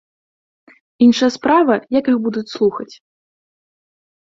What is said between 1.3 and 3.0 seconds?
справа, як іх будуць слухаць.